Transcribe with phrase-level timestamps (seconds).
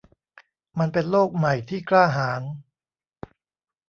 [0.79, 2.41] มันเป็นโลกใหม่ที่กล้าหาญ